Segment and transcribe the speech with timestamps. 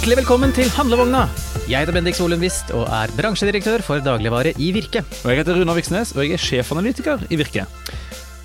[0.00, 1.26] Hjertelig velkommen til Handlevogna!
[1.68, 5.02] Jeg heter Bendik Solund Wist og er bransjedirektør for dagligvare i Virke.
[5.26, 7.66] Og Jeg heter Runar Viksnes, og jeg er sjefanalytiker i Virke.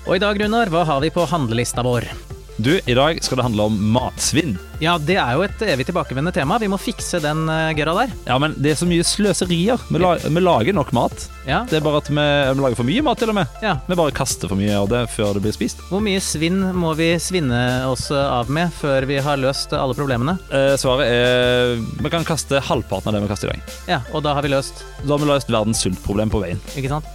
[0.04, 2.10] Og i dag, Runar, hva har vi på handlelista vår?
[2.56, 4.54] Du, I dag skal det handle om matsvinn.
[4.80, 6.56] Ja, det er jo et evig tilbakevendende tema.
[6.60, 8.14] Vi må fikse den gøra gørra der.
[8.26, 9.80] Ja, men Det er så mye sløserier.
[9.92, 11.26] Vi, la, vi lager nok mat.
[11.46, 11.62] Ja.
[11.68, 13.58] Det er bare at vi, vi lager for mye mat, til og med.
[13.62, 13.76] Ja.
[13.86, 15.82] Vi bare kaster for mye av det før det blir spist.
[15.90, 20.38] Hvor mye svinn må vi svinne oss av med før vi har løst alle problemene?
[20.48, 23.76] Eh, svaret er vi kan kaste halvparten av det vi kaster i dag.
[23.92, 26.60] Ja, og da har vi løst, Da har vi løst verdens sultproblem på veien.
[26.76, 27.12] ikke sant?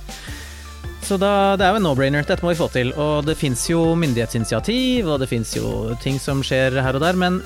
[1.11, 2.23] Så da, det er jo en no-brainer.
[2.23, 2.93] Dette må vi få til.
[2.95, 7.19] Og det fins jo myndighetsinitiativ, og det fins jo ting som skjer her og der.
[7.19, 7.41] Men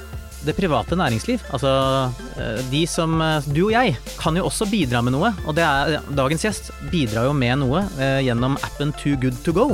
[0.45, 1.71] det private næringsliv, altså
[2.37, 5.33] eh, de som eh, Du og jeg kan jo også bidra med noe.
[5.49, 9.57] Og det er dagens gjest bidrar jo med noe eh, gjennom appen Too Good To
[9.57, 9.71] Go.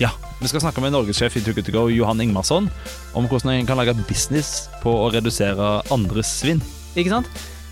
[0.00, 2.72] Ja, Vi skal snakke med norgessjef i Too Good To Go, Johan Ingmarsson,
[3.12, 6.64] om hvordan en kan lage business på å redusere andres svinn.
[6.96, 7.28] Ikke sant?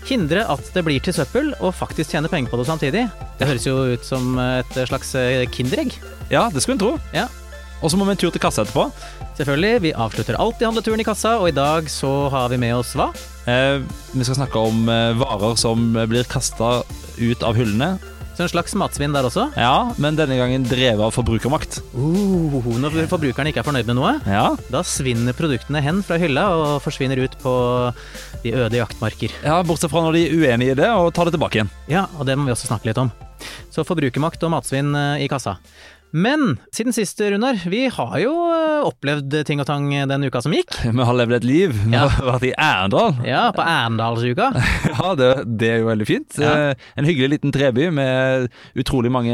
[0.07, 3.05] Hindre at det blir til søppel, og faktisk tjene penger på det samtidig.
[3.39, 5.95] Det høres jo ut som et slags eh, kinderegg.
[6.31, 6.97] Ja, det skulle en tro.
[7.15, 7.29] Ja.
[7.83, 8.87] Og så må vi en tur til kassa etterpå.
[9.35, 12.93] Selvfølgelig, vi avslutter alltid handleturen i kassa, og i dag så har vi med oss
[12.95, 13.09] hva?
[13.49, 16.81] Eh, vi skal snakke om eh, varer som blir kasta
[17.19, 17.97] ut av hyllene.
[18.33, 19.45] Så en slags matsvinn der også.
[19.59, 21.77] Ja, men denne gangen drevet av forbrukermakt.
[21.93, 26.47] Uh, når forbrukerne ikke er fornøyd med noe, Ja, da svinner produktene hen fra hylla
[26.57, 27.53] og forsvinner ut på
[28.41, 29.35] de øde jaktmarker.
[29.45, 31.69] ja Bortsett fra når de er uenige i det og tar det tilbake igjen.
[31.91, 33.13] Ja, og det må vi også snakke litt om.
[33.73, 35.57] Så forbrukermakt og matsvinn eh, i kassa.
[36.13, 40.53] Men siden sist, Runar, vi har jo eh, opplevd ting og tang den uka som
[40.53, 40.75] gikk.
[40.93, 41.73] Vi har levd et liv.
[41.87, 42.03] Vi Ja.
[42.07, 43.15] har vært i Arendal.
[43.25, 44.51] Ja, på Arendalsuka.
[44.93, 46.37] Ja, det, det er jo veldig fint.
[46.37, 46.51] Ja.
[46.69, 49.33] Eh, En hyggelig liten treby med utrolig mange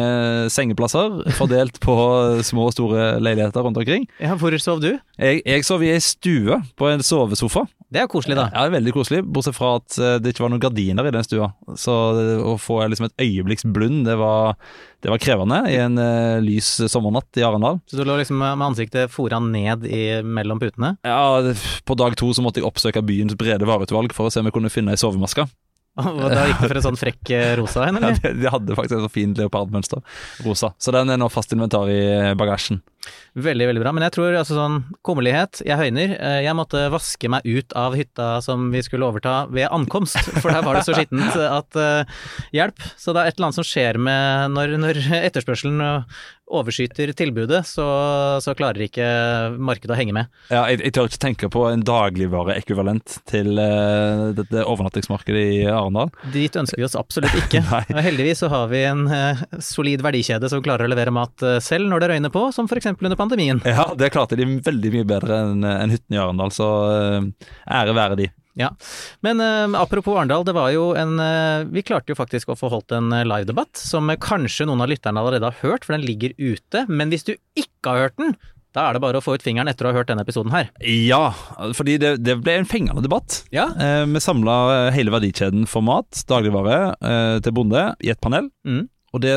[0.54, 1.96] sengeplasser fordelt på
[2.48, 4.08] små og store leiligheter rundt omkring.
[4.24, 4.94] Ja, hvor sov du?
[5.20, 7.66] Jeg, jeg sov i ei stue på en sovesofa.
[7.90, 8.46] Det er jo koselig, da.
[8.54, 11.26] Ja, det veldig koselig, bortsett fra at eh, det ikke var noen gardiner i den
[11.26, 11.48] stua.
[11.80, 11.94] Så
[12.46, 14.60] å få liksom et øyeblikks blund, det var,
[15.02, 17.80] det var krevende i en uh, lys sommernatt i Arendal.
[17.90, 20.96] Så du lå liksom med ansiktet fora ned i, mellom putene?
[21.08, 21.42] Ja,
[21.86, 24.58] på dag to så måtte jeg oppsøke byens brede vareutvalg for å se om jeg
[24.60, 25.48] kunne finne ei sovemaske.
[26.06, 28.22] Og da gikk det for en sånn frekk eh, rosa en, Ja, eller?
[28.22, 30.04] de, de hadde faktisk et så fint leopardmønster,
[30.46, 30.72] rosa.
[30.80, 32.02] Så den er nå fast inventar i
[32.40, 32.84] bagasjen.
[33.38, 33.92] Veldig, veldig bra.
[33.96, 36.16] Men jeg tror altså sånn kummerlighet, jeg høyner.
[36.18, 40.50] Eh, Jeg måtte vaske meg ut av hytta som vi skulle overta ved ankomst, for
[40.52, 42.20] der var det så skittent at uh,
[42.56, 42.82] hjelp.
[42.98, 47.62] Så det er et eller annet som skjer med når, når etterspørselen eh, overskyter tilbudet,
[47.70, 47.86] så,
[48.42, 49.06] så klarer ikke
[49.62, 50.32] markedet å henge med.
[50.50, 56.10] Ja, jeg, jeg tør ikke tenke på en dagligvareekvivalent til uh, dette overnattingsmarkedet i Arendal.
[56.34, 57.62] Dit ønsker vi oss absolutt ikke.
[57.94, 61.92] Og heldigvis så har vi en uh, solid verdikjede som klarer å levere mat selv
[61.92, 62.90] når det røyner på, som f.eks.
[63.08, 63.62] under pandemien.
[63.80, 67.50] Ja, det klarte de veldig mye bedre enn en hytten i Arendal, så eh,
[67.80, 68.28] ære være de.
[68.60, 68.74] Ja.
[69.24, 72.68] Men uh, apropos Arendal, det var jo en uh, Vi klarte jo faktisk å få
[72.74, 76.84] holdt en livedebatt som kanskje noen av lytterne allerede har hørt, for den ligger ute.
[76.90, 78.36] Men hvis du ikke har hørt den,
[78.76, 80.70] da er det bare å få ut fingeren etter å ha hørt denne episoden her.
[80.86, 81.32] Ja,
[81.78, 83.42] fordi det, det ble en fengende debatt.
[83.56, 83.70] Ja.
[83.74, 88.52] Eh, vi samla hele verdikjeden for mat, dagligvare, eh, til bonde i et panel.
[88.68, 88.86] Mm.
[89.14, 89.34] Og det,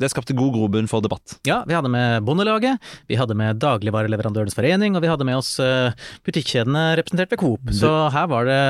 [0.00, 1.36] det skapte god grobunn for debatt.
[1.48, 2.80] Ja, vi hadde med Bondelaget,
[3.10, 5.92] vi hadde med Dagligvareleverandørenes forening, og vi hadde med oss eh,
[6.26, 7.72] butikkjedene representert ved Coop.
[7.76, 8.60] Så her var det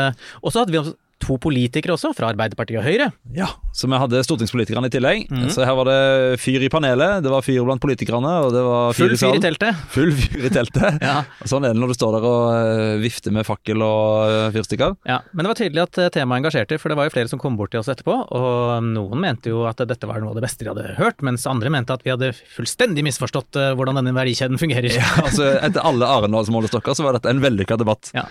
[0.42, 3.10] Og så hadde vi også to politikere også, fra Arbeiderpartiet og Høyre.
[3.36, 5.30] Ja, Så vi hadde stortingspolitikerne i tillegg.
[5.32, 5.46] Mm.
[5.52, 8.96] Så her var det fyr i panelet, det var fyr blant politikerne, og det var
[8.96, 9.82] fyr Full i fyr i teltet.
[9.94, 10.98] Full fyr i teltet.
[11.12, 11.22] Ja.
[11.48, 14.94] Sånn er det når du står der og eh, vifter med fakkel og eh, fyrstikker.
[15.08, 17.40] Ja, men det var tydelig at eh, temaet engasjerte, for det var jo flere som
[17.42, 20.44] kom bort til oss etterpå, og noen mente jo at dette var noe av det
[20.46, 24.60] beste de hadde hørt, mens andre mente at vi hadde fullstendig misforstått hvordan denne verdikjeden
[24.62, 24.92] fungerer.
[24.94, 28.12] Ja, altså Etter alle Arendalsmålestokker så var dette en vellykka debatt.
[28.16, 28.28] Ja.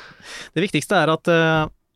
[0.56, 1.30] Det viktigste er at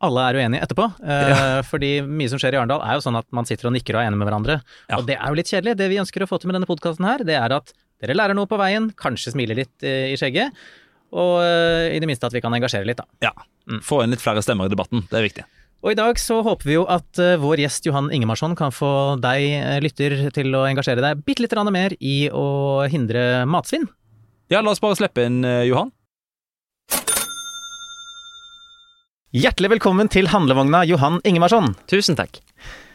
[0.06, 1.62] alle er uenige etterpå, eh, Ja.
[1.68, 4.02] fordi mye som skjer i Arendal er jo sånn at man sitter og nikker og
[4.04, 4.98] er enig med hverandre, Ja.
[4.98, 5.76] og det er jo litt kjedelig.
[5.78, 8.36] Det vi ønsker å få til med denne podkasten her, det er at dere lærer
[8.36, 10.52] noe på veien, kanskje smiler litt eh, i skjegget,
[11.14, 13.06] og eh, i det minste at vi kan engasjere litt, da.
[13.22, 13.32] Ja,
[13.82, 15.44] Få inn litt flere stemmer i debatten, det er viktig.
[15.84, 19.82] Og i dag så håper vi jo at vår gjest Johan Ingemarsson kan få deg,
[19.82, 23.88] lytter, til å engasjere deg bitte litt mer i å hindre matsvinn.
[24.50, 25.92] Ja, la oss bare slippe inn Johan.
[29.36, 31.74] Hjertelig velkommen til handlevogna, Johan Ingemarsson.
[31.92, 32.38] Tusen takk.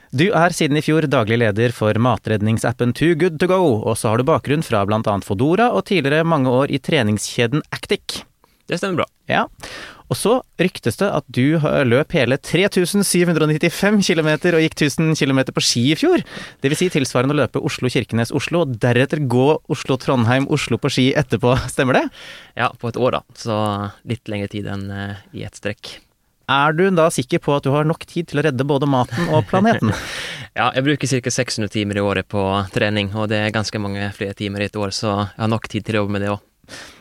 [0.08, 4.08] Du er siden i fjor daglig leder for matredningsappen Too Good To Go, og så
[4.08, 8.22] har du bakgrunn fra annet Fodora og tidligere mange år i treningskjeden Actic.
[8.64, 9.08] Det stemmer bra.
[9.28, 9.44] Ja.
[10.08, 15.68] Og så ryktes det at du løp hele 3795 km og gikk 1000 km på
[15.68, 16.24] ski i fjor.
[16.64, 21.58] Det vil si tilsvarende å løpe Oslo-Kirkenes-Oslo, og deretter gå Oslo-Trondheim-Oslo på ski etterpå.
[21.76, 22.06] Stemmer det?
[22.56, 23.26] Ja, på et år, da.
[23.36, 23.64] Så
[24.08, 25.98] litt lengre tid enn eh, i ett strekk.
[26.50, 29.30] Er du da sikker på at du har nok tid til å redde både maten
[29.34, 29.94] og planeten?
[30.50, 31.30] Ja, jeg bruker ca.
[31.30, 32.40] 600 timer i året på
[32.74, 35.68] trening, og det er ganske mange flere timer i et år, så jeg har nok
[35.70, 36.42] tid til å jobbe med det òg.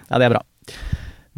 [0.05, 0.43] Ja, det er bra.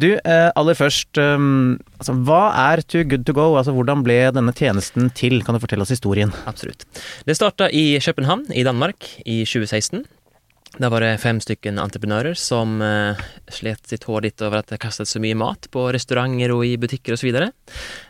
[0.02, 2.42] Du, eh, aller først, um, altså, hva
[2.72, 3.46] er Too Good To Go?
[3.56, 5.40] Altså, hvordan ble denne tjenesten til?
[5.46, 6.32] Kan du fortelle oss historien?
[6.48, 6.84] Absolutt.
[7.24, 10.04] Det starta i København i Danmark i 2016.
[10.80, 13.18] Da var det fem stykken entreprenører som eh,
[13.52, 16.78] slet sitt hår litt over at det kastet så mye mat på restauranter og i
[16.80, 17.20] butikker osv.
[17.20, 17.50] Så, videre.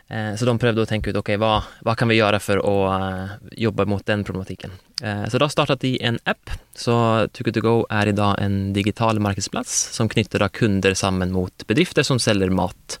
[0.07, 2.75] eh, så de prøvde å tenke ut ok, hva, hva kan vi gjøre for å
[2.93, 3.33] eh,
[3.65, 4.77] jobbe mot den problematikken.
[5.03, 6.55] Eh, så da startet de en app.
[6.73, 6.95] Så
[7.35, 12.21] Too2Go er i dag en digital markedsplass som knytter da kunder sammen mot bedrifter som
[12.21, 12.99] selger mat.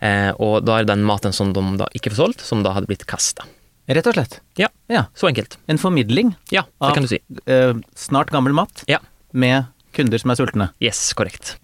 [0.00, 2.72] Eh, og da er det den maten som de da ikke får solgt, som da
[2.76, 3.44] hadde blitt kasta.
[3.88, 4.40] Rett og slett.
[4.58, 5.04] Ja, Ja.
[5.14, 5.58] så enkelt.
[5.68, 7.20] En formidling Ja, det Av- kan du si.
[7.46, 8.98] eh, snart gammel mat Ja.
[9.32, 10.70] med kunder som er sultne.
[10.80, 11.56] Yes, korrekt.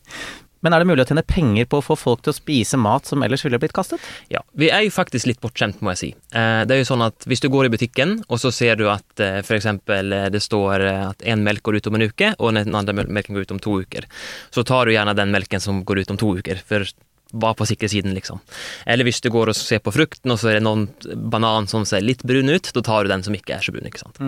[0.64, 3.04] Men er det mulig å tjene penger på å få folk til å spise mat
[3.04, 3.98] som ellers ville blitt kastet?
[4.30, 6.14] Ja, vi er jo faktisk litt bortskjemt, må jeg si.
[6.32, 8.88] Eh, Det er jo sånn at hvis du går i butikken, og så ser du
[8.88, 12.02] at eh, for eksempel eh, det står eh, at en melk går ut om en
[12.08, 14.04] uke, og den andre mel- melken går ut om to uker,
[14.52, 16.86] så tar du gjerne den melken som går ut om to uker, for
[17.32, 18.40] var på sikre siden, liksom.
[18.86, 20.86] Eller hvis du går og ser på frukten, og så er det noen
[21.32, 23.88] banan som ser litt brun ut, da tar du den som ikke er så brun,
[23.88, 24.20] ikke sant.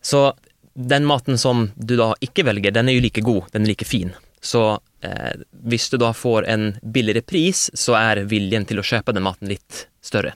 [0.00, 0.30] Så
[0.76, 3.88] den maten som du da ikke velger, den er jo like god, den er like
[3.88, 4.12] fin.
[4.44, 4.62] Så
[5.00, 9.24] eh, hvis du da får en billigere pris, så er viljen til å kjøpe den
[9.26, 10.34] maten litt større.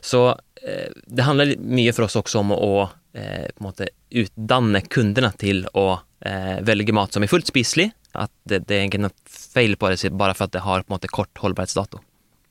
[0.00, 0.30] Så
[0.62, 5.32] eh, det handler mye for oss også om å eh, på en måte utdanne kundene
[5.40, 5.88] til å
[6.24, 7.90] eh, velge mat som er fullt spiselig.
[8.14, 10.90] At det, det er egentlig noe feil på det bare for at det har på
[10.90, 12.02] en måte kort holdbarhetsdato.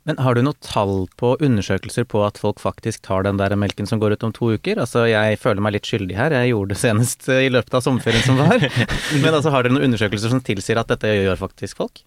[0.07, 3.85] Men har du noe tall på undersøkelser på at folk faktisk tar den der melken
[3.85, 4.79] som går ut om to uker?
[4.81, 7.83] Altså, jeg føler meg litt skyldig her, jeg gjorde det senest eh, i løpet av
[7.85, 8.63] sommerferien som var.
[9.23, 12.01] Men altså, har dere noen undersøkelser som tilsier at dette gjør faktisk folk?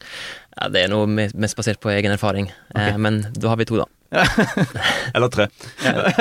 [0.56, 2.99] Ja, det er noe mest basert på egen erfaring, okay.
[3.00, 3.87] men da har vi to, da.
[5.16, 5.46] Eller tre.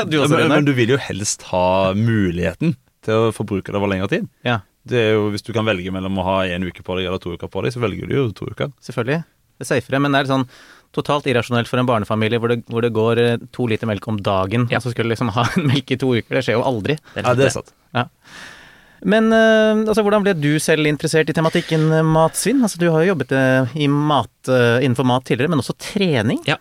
[0.07, 3.89] Du også, men, men du vil jo helst ha muligheten til å forbruke det over
[3.91, 4.27] lengre tid.
[4.47, 7.05] Ja, Det er jo, Hvis du kan velge mellom å ha en uke på deg
[7.05, 8.71] eller to uker på deg, så velger du jo to uker.
[8.81, 9.23] selvfølgelig.
[9.61, 10.45] Det er safere, men det er sånn
[10.91, 14.17] totalt irrasjonelt for en barnefamilie hvor det, hvor det går eh, to liter melk om
[14.17, 14.77] dagen, Ja.
[14.77, 16.33] og så skulle du liksom ha en melk i to uker.
[16.35, 16.97] Det skjer jo aldri.
[17.13, 17.71] Det Ja, det er sant.
[19.03, 22.61] Men eh, altså, hvordan ble du selv interessert i tematikken eh, matsvinn?
[22.61, 23.31] Altså, du har jo jobbet
[23.81, 26.41] i mat, innenfor mat tidligere, men også trening.
[26.49, 26.57] Ja,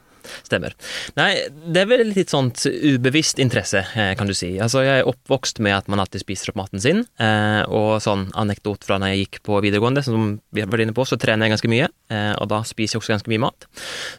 [0.46, 0.74] stemmer.
[1.18, 4.52] Nei, det er vel litt sånt ubevisst interesse, eh, kan du si.
[4.62, 8.28] Altså, jeg er oppvokst med at man alltid spiser opp maten sin, eh, og sånn
[8.38, 11.46] anekdot fra når jeg gikk på videregående, som vi har vært inne på, så trener
[11.46, 13.68] jeg ganske mye, eh, og da spiser jeg også ganske mye mat.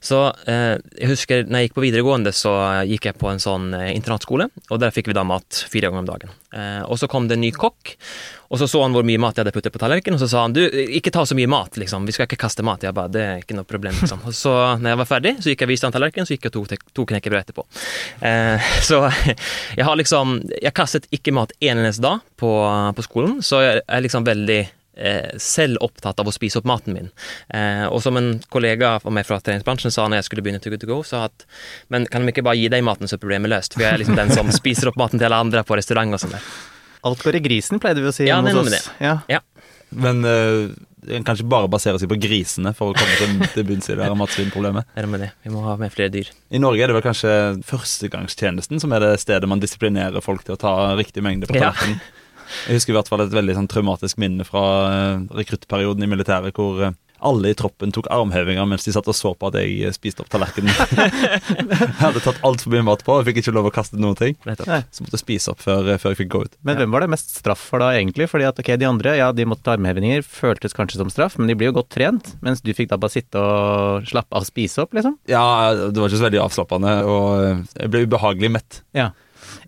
[0.01, 2.53] Så jeg husker når jeg gikk på videregående, så
[2.87, 6.09] gikk jeg på en sånn internatskole, og der fikk vi da mat fire ganger om
[6.09, 6.40] dagen.
[6.51, 7.93] Eh, og så kom det en ny kokk,
[8.51, 10.41] og så så han hvor mye mat jeg hadde puttet på tallerkenen, og så sa
[10.43, 12.83] han du, ikke ta så mye mat, liksom, vi skal ikke kaste mat.
[12.83, 14.25] Jeg bare, det er ikke noe problem, liksom.
[14.27, 16.49] Og så når jeg var ferdig, så gikk jeg og viste han tallerkenen, så gikk
[16.49, 17.65] jeg og tok, to knekkebrød etterpå.
[18.27, 22.51] Eh, så jeg har liksom, jeg kastet ikke mat en eneste dag på,
[22.97, 24.61] på skolen, så jeg er liksom veldig
[25.41, 27.09] selv opptatt av å spise opp maten min.
[27.53, 30.73] Eh, og som en kollega av meg fra treningsbransjen sa når jeg skulle begynne to
[30.73, 31.45] Good To Go, sa at
[31.93, 33.77] men kan de ikke bare gi deg maten, så er problemet løst?
[33.77, 36.21] For jeg er liksom den som spiser opp maten til alle andre på restaurant og
[36.21, 36.51] sånn der.
[37.07, 38.91] Alt går i grisen, pleide vi å si Ja, det er hos noe oss.
[38.99, 39.41] med Ja.
[39.91, 40.69] Men uh,
[41.11, 43.95] en kan ikke bare basere seg på grisene for å komme til, til bunns i
[43.97, 44.91] det her matsvinnproblemet.
[44.95, 45.31] Er det med det?
[45.43, 46.29] Vi må ha med flere dyr.
[46.53, 47.33] I Norge er det vel kanskje
[47.67, 51.73] førstegangstjenesten som er det stedet man disiplinerer folk til å ta riktig mengde på Ja.
[52.67, 56.55] Jeg husker i hvert fall et veldig sånn traumatisk minne fra uh, rekruttperioden i militæret,
[56.57, 59.75] hvor eh, alle i troppen tok armhevinger mens de satt og så på at jeg
[59.85, 60.73] eh, spiste opp tallerkenen.
[61.69, 64.37] jeg hadde tatt altfor mye mat på og fikk ikke lov å kaste noen ting.
[64.41, 66.57] Så måtte jeg spise opp før, før jeg fikk gå ut.
[66.65, 68.27] Men hvem var det mest straff for da, egentlig?
[68.31, 71.51] Fordi at ok, de andre, ja, de måtte ta armhevinger, føltes kanskje som straff, men
[71.51, 74.49] de blir jo godt trent, mens du fikk da bare sitte og slappe av og
[74.49, 75.19] spise opp, liksom?
[75.29, 75.45] Ja,
[75.77, 78.81] det var ikke så veldig avslappende, og eh, jeg ble ubehagelig mett.
[78.97, 79.11] Ja.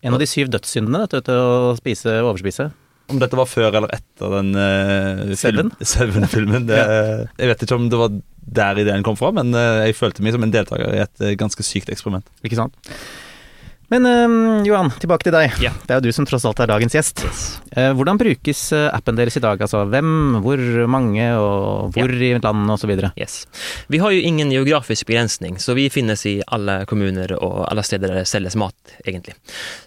[0.03, 2.69] En av de syv dødssyndene, dette, å spise og overspise.
[3.11, 5.73] Om dette var før eller etter den uh, Seven?
[5.83, 9.97] Seven-filmen, det, jeg vet ikke om det var der ideen kom fra, men uh, jeg
[9.99, 12.27] følte meg som en deltaker i et uh, ganske sykt eksperiment.
[12.47, 12.79] Ikke sant?
[13.91, 15.57] Men uh, Johan, tilbake til deg.
[15.63, 15.73] Ja.
[15.83, 17.23] Det er jo du som tross alt er dagens gjest.
[17.75, 19.61] Eh, hvordan brukes eh, appen deres i dag?
[19.61, 22.93] Altså hvem, hvor mange, og hvor i landet osv.?
[23.19, 23.43] Yes.
[23.91, 28.13] Vi har jo ingen geografisk begrensning, så vi finnes i alle kommuner og alle steder
[28.13, 29.35] der det selges mat, egentlig.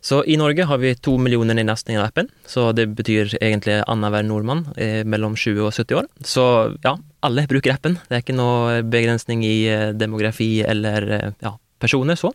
[0.05, 4.26] Så i Norge har vi to millioner nedlastninger av appen, så det betyr egentlig annenhver
[4.26, 6.11] nordmann eh, mellom 20 og 70 år.
[6.25, 6.47] Så
[6.85, 7.99] ja, alle bruker appen.
[8.09, 12.33] Det er ikke noe begrensning i eh, demografi eller eh, ja, personer så.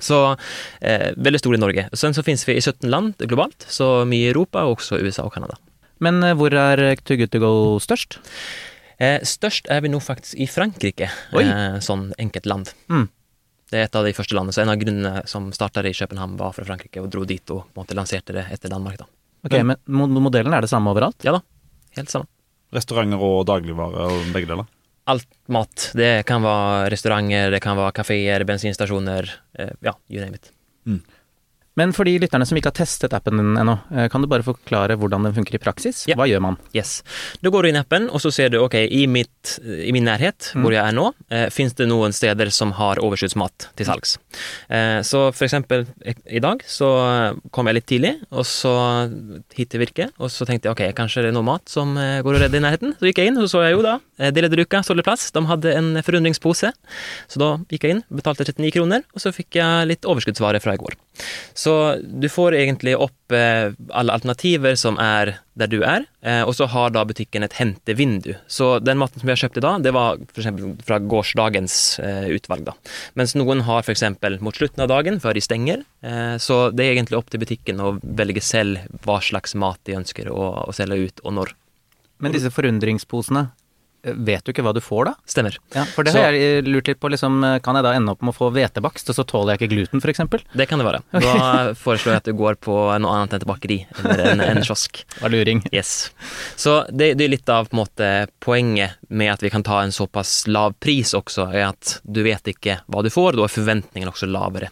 [0.00, 0.18] Så
[0.80, 1.86] eh, veldig stor i Norge.
[1.96, 5.26] Sen så finnes vi i 17 land globalt, så mye i Europa, og også USA
[5.28, 5.58] og Canada.
[6.00, 7.52] Men eh, hvor er Too Good To Go
[7.84, 8.18] størst?
[9.00, 11.08] Eh, størst er vi nå faktisk i Frankrike,
[11.40, 12.74] eh, sånn enkelt land.
[13.70, 14.52] Det er et av de første landene.
[14.56, 17.68] Så en av grunnene som starta i København, var fra Frankrike og dro dit og
[17.70, 18.98] på en måte lanserte det etter Danmark.
[18.98, 19.06] da.
[19.46, 21.22] Ok, Men men modellen er det samme overalt?
[21.24, 21.40] Ja da,
[21.96, 22.26] helt samme.
[22.74, 24.66] Restauranter og dagligvarer og begge deler.
[25.10, 25.90] Alt mat.
[25.98, 29.30] Det kan være restauranter, det kan være kafeer, bensinstasjoner.
[29.58, 30.52] Eh, ja, you name it.
[31.80, 34.44] Men for de lytterne som ikke har testet appen din ennå, eh, kan du bare
[34.44, 36.02] forklare hvordan den funker i praksis?
[36.10, 36.18] Ja.
[36.20, 36.58] Hva gjør man?
[36.76, 37.00] Yes.
[37.40, 40.04] Da går du inn i appen, og så ser du ok, i, mitt, i min
[40.08, 44.16] nærhet, hvor jeg er nå, eh, fins det noen steder som har overskuddsmat til salgs.
[44.68, 46.90] Eh, så for eksempel i, dag så
[47.54, 48.74] kom jeg litt tidlig, og så
[49.56, 52.20] hit til Virke, og så tenkte jeg ok, kanskje det er noe mat som eh,
[52.26, 52.96] går å redde i nærheten.
[52.98, 55.76] Så gikk jeg inn, og så så jeg jo da eh, Deledruka Soldeplass, de hadde
[55.76, 56.72] en forundringspose.
[57.30, 60.76] Så da gikk jeg inn, betalte 39 kroner, og så fikk jeg litt overskuddsvare fra
[60.76, 60.96] i går.
[61.54, 66.54] Så du får egentlig opp eh, alle alternativer som er der du er, eh, og
[66.56, 68.32] så har da butikken et hentevindu.
[68.48, 70.48] Så den maten som jeg kjøpte da, det var f.eks.
[70.86, 72.76] fra gårsdagens eh, utvalg, da.
[73.20, 74.06] Mens noen har f.eks.
[74.40, 75.84] mot slutten av dagen, før de stenger.
[76.40, 80.30] Så det er egentlig opp til butikken å velge selv hva slags mat de ønsker
[80.32, 81.52] å, å selge ut, og når.
[82.20, 83.48] Men disse forundringsposene,
[84.02, 85.14] vet du ikke hva du får da?
[85.28, 85.56] Stemmer.
[85.74, 88.10] Ja, for det Så- har jeg lurt litt på, liksom, eh, kan jeg da ende
[88.12, 90.40] opp med å få hvetebakst, og så tåler jeg ikke gluten, eksempel?
[90.56, 91.02] Det kan det være.
[91.12, 94.62] Da foreslår jeg at du går på noe annet enn et bakeri eller en, en
[94.62, 95.04] kiosk.
[95.20, 95.62] Var luring.
[95.72, 96.10] Yes.
[96.56, 99.80] Så det, det er litt av på en måte, poenget med at vi kan ta
[99.82, 103.52] en såpass lav pris også, er at du vet ikke hva du får, da er
[103.52, 104.70] forventningen også lavere.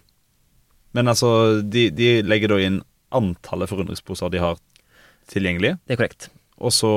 [0.95, 2.83] Men altså, de, de legger da inn
[3.13, 4.57] antallet forundringsposer de har
[5.29, 6.29] tilgjengelige, Det er korrekt.
[6.59, 6.93] Og så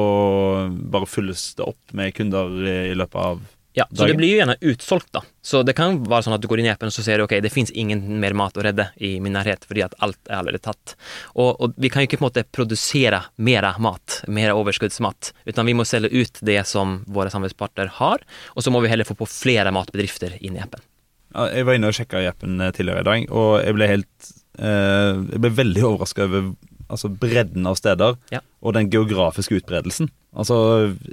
[0.92, 2.54] bare fylles det opp med kunder
[2.92, 3.42] i løpet av
[3.74, 4.10] Ja, så Dagen.
[4.12, 5.22] det blir jo gjerne utsolgt, da.
[5.42, 7.24] Så det kan være sånn at du går inn i appen og så ser du
[7.24, 10.42] ok, det fins ingen mer mat å redde i min nærhet, fordi at alt er
[10.42, 10.96] allerede tatt.
[11.40, 15.70] Og, og vi kan jo ikke på en måte produsere mer mat, mer overskuddsmat, utan
[15.72, 18.26] vi må selge ut det som våre samarbeidspartnere har,
[18.58, 20.84] og så må vi heller få på flere matbedrifter inn i appen.
[21.32, 23.88] Ja, Jeg var inne og sjekka i appen eh, tidligere i dag, og jeg ble
[23.88, 26.52] helt eh, Jeg ble veldig overraska over
[26.92, 28.40] altså, bredden av steder Ja.
[28.62, 30.10] og den geografiske utbredelsen.
[30.38, 30.58] Altså,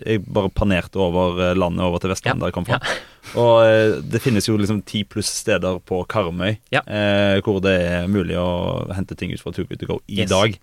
[0.07, 2.79] jeg bare panerte over eh, landet over til Vestlandet der jeg kom fra.
[3.43, 6.81] Og eh, det finnes jo liksom ti pluss steder på Karmøy Ja.
[6.87, 10.21] eh, hvor det er mulig å hente ting ut fra Too Good To Go i
[10.23, 10.31] Yes.
[10.31, 10.55] dag.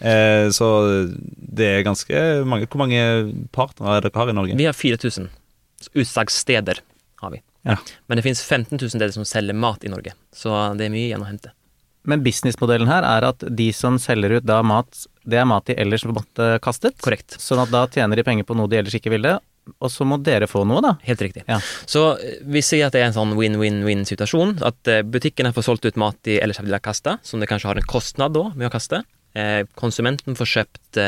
[0.00, 0.66] Eh, så
[1.36, 2.16] det er ganske
[2.48, 3.02] mange Hvor mange
[3.52, 4.56] partnere er dere har i Norge?
[4.56, 5.28] Vi har 4000
[6.00, 6.80] utsalgssteder,
[7.20, 7.42] har vi.
[7.68, 7.76] Ja.
[8.08, 11.08] Men det finnes 15 000 steder som selger mat i Norge, så det er mye
[11.10, 11.52] igjen å hente.
[12.08, 15.76] Men businessmodellen her er at de som selger ut da mat, det er mat de
[15.80, 16.96] ellers måtte kastet.
[17.04, 17.36] Korrekt.
[17.42, 19.36] Sånn at da tjener de penger på noe de ellers ikke ville,
[19.78, 20.94] og så må dere få noe, da.
[21.06, 21.44] Helt riktig.
[21.48, 21.60] Ja.
[21.88, 24.56] Så eh, vi sier at det er en sånn win-win-win-situasjon.
[24.66, 27.80] At eh, butikkene får solgt ut mat de ellers ville kasta, som det kanskje har
[27.80, 29.04] en kostnad da med å kaste.
[29.38, 31.04] Eh, konsumenten får kjøpt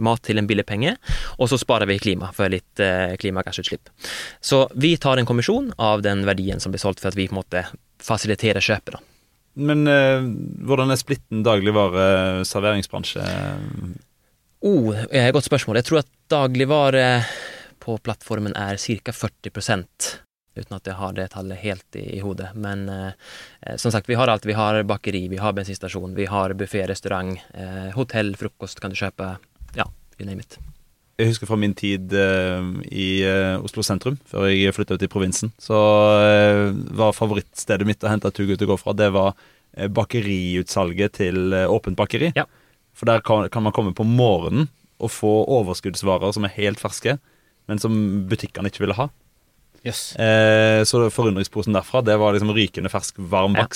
[0.00, 0.94] mat til en billig penge,
[1.42, 2.78] og så sparer vi klima for litt
[3.18, 3.90] klimagassutslipp.
[4.38, 7.34] Så vi tar en kommisjon av den verdien som blir solgt, for at vi på
[7.34, 7.64] en måte
[7.98, 8.94] fasiliterer kjøpet.
[8.94, 9.09] da.
[9.60, 10.24] Men eh,
[10.66, 13.24] hvordan er splitten dagligvare-serveringsbransje?
[14.66, 15.80] Oh, eh, godt spørsmål.
[15.80, 17.06] Jeg tror at dagligvare
[17.80, 19.14] på plattformen er ca.
[19.16, 20.10] 40%
[20.58, 22.50] uten at jeg har det tallet helt i, i hodet.
[22.58, 24.48] Men eh, som sagt, vi har alt.
[24.48, 29.00] Vi har bakeri, vi har bensinstasjon, vi har buffé, restaurant, eh, hotell, frokost kan du
[29.00, 29.36] kjøpe.
[29.78, 29.88] Ja,
[30.18, 30.58] you name it.
[31.20, 35.10] Jeg husker fra min tid uh, i uh, Oslo sentrum, før jeg flytta ut i
[35.10, 39.36] provinsen, så uh, var favorittstedet mitt å hente Too Good gå fra, det var
[39.94, 42.32] bakeriutsalget til Åpent bakeri.
[42.34, 42.42] Ja.
[42.96, 44.66] For der kan, kan man komme på morgenen
[44.98, 47.14] og få overskuddsvarer som er helt ferske,
[47.70, 47.94] men som
[48.28, 49.06] butikkene ikke ville ha.
[49.86, 50.10] Yes.
[50.90, 53.68] Så forundringsposen derfra, det var liksom rykende fersk, varm Ja.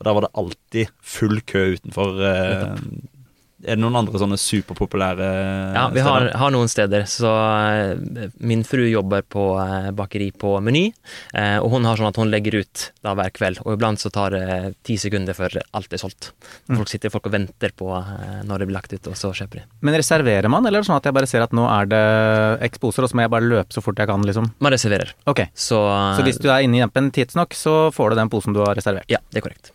[0.00, 2.20] Og der var det alltid full kø utenfor.
[2.24, 2.76] Eh,
[3.60, 5.26] er det noen andre sånne superpopulære
[5.76, 7.04] Ja, vi har, har noen steder.
[7.10, 10.86] Så eh, min fru jobber på eh, bakeri på Meny,
[11.36, 13.60] eh, og hun har sånn at hun legger ut da hver kveld.
[13.66, 16.30] Og iblant så tar det ti sekunder før alt er solgt.
[16.70, 19.66] Folk sitter folk og venter på når det blir lagt ut, og så kjøper de.
[19.84, 22.02] Men reserverer man, eller er det sånn at jeg bare ser at nå er det
[22.70, 24.50] eksposer, og så må jeg bare løpe så fort jeg kan, liksom?
[24.64, 25.12] Man reserverer.
[25.30, 25.44] Ok.
[25.52, 25.78] Så,
[26.16, 28.74] Så hvis du er inne i appen tidsnok, så får du den posen du har
[28.78, 29.08] reservert.
[29.12, 29.72] Ja, det er korrekt.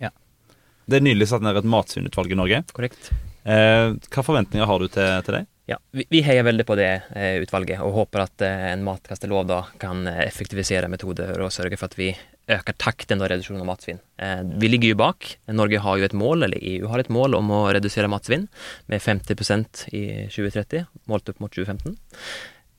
[0.86, 2.62] Det er nylig satt ned et matsvinnutvalg i Norge.
[2.74, 3.10] korrekt.
[3.46, 5.52] Eh, hva forventninger har du til, til deg?
[5.70, 9.48] Ja, vi, vi heier veldig på det eh, utvalget, og håper at eh, en matkastelov
[9.50, 12.12] da kan eh, effektivisere metoder og sørge for at vi
[12.54, 14.02] øker takten og reduksjonen av matsvinn.
[14.22, 15.32] Eh, vi ligger jo bak.
[15.54, 18.46] Norge har jo et mål, eller EU har et mål om å redusere matsvinn
[18.92, 21.98] med 50% i 2030, målt opp mot 2015.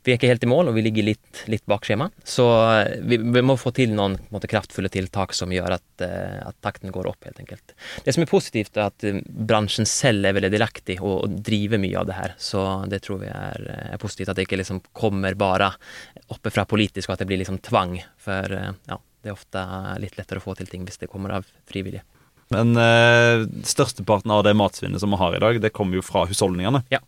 [0.07, 2.07] Vi er ikke helt i mål, og vi ligger litt, litt bak skjema.
[2.23, 6.37] Så eh, vi, vi må få til noen måte, kraftfulle tiltak som gjør at, eh,
[6.47, 7.75] at takten går opp, helt enkelt.
[8.07, 11.83] Det som er positivt, er at eh, bransjen selv er veldig delaktig og, og driver
[11.83, 12.37] mye av det her.
[12.39, 14.31] Så det tror vi er, er positivt.
[14.31, 15.73] At det ikke liksom kommer bare
[16.31, 17.99] oppe fra politisk, og at det blir liksom tvang.
[18.23, 19.65] For ja, Det er ofte
[20.05, 22.07] litt lettere å få til ting hvis det kommer av frivillige.
[22.55, 26.29] Men eh, størsteparten av det matsvinnet som vi har i dag, det kommer jo fra
[26.31, 26.85] husholdningene.
[26.95, 27.03] Ja.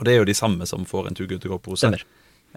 [0.00, 1.84] Og det er jo de samme som får en Too Good To Go-pose.
[1.84, 2.06] Stemmer.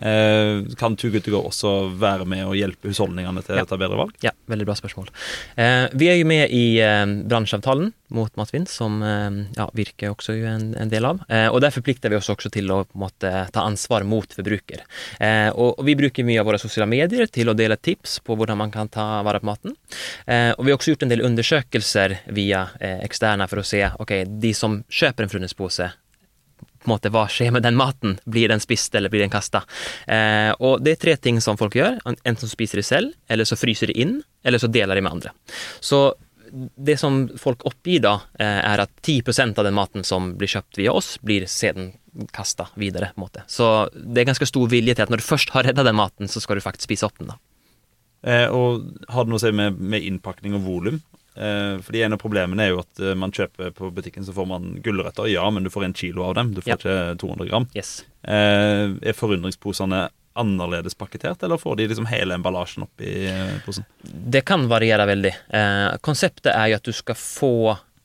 [0.01, 3.63] Eh, kan Too Good To Go også være med å hjelpe husholdningene til Ja.
[3.63, 4.11] å ta bedre valg?
[4.21, 5.07] Ja, veldig bra spørsmål.
[5.55, 10.35] Eh, vi er jo med i eh, bransjeavtalen mot Matvin, som eh, ja, Virke også
[10.35, 11.21] er en, en del av.
[11.29, 14.27] Eh, og Der forplikter vi oss også til å på en måte, ta ansvar mot
[14.35, 14.83] forbruker.
[15.19, 18.35] Eh, og, og Vi bruker mye av våre sosiale medier til å dele tips på
[18.37, 19.75] hvordan man kan ta vare på maten.
[20.27, 24.11] Eh, og Vi har også gjort en del undersøkelser via eksterne for å se ok,
[24.41, 25.91] de som kjøper en frunespose
[26.85, 28.19] på en måte, hva skjer med den maten?
[28.29, 29.63] Blir den spist, eller blir den kasta?
[30.07, 31.99] Eh, og det er tre ting som folk gjør.
[32.05, 35.17] Enten så spiser de selv, eller så fryser de inn, eller så deler de med
[35.17, 35.33] andre.
[35.83, 36.07] Så
[36.55, 40.77] det som folk oppgir da, eh, er at 10% av den maten som blir kjøpt
[40.79, 41.93] via oss, blir siden
[42.31, 43.11] kasta videre.
[43.15, 43.43] på en måte.
[43.47, 46.27] Så det er ganske stor vilje til at når du først har redda den maten,
[46.27, 47.27] så skal du faktisk spise opp den.
[47.27, 47.37] da.
[48.23, 51.01] Eh, og har det noe å si med, med innpakning og volum?
[51.35, 54.47] Eh, fordi En av problemene er jo at eh, man kjøper på butikken så får
[54.47, 56.53] man gulrøtter, ja, men du får en kilo av dem.
[56.55, 56.75] Du får Ja.
[56.77, 57.67] ikke 200 gram.
[57.75, 58.05] Yes.
[58.23, 63.11] Eh, er forundringsposene annerledes pakketert, eller får de liksom hele emballasjen oppi
[63.65, 63.85] posen?
[64.03, 65.31] Det kan variere veldig.
[65.49, 67.51] Eh, konseptet er jo at du skal få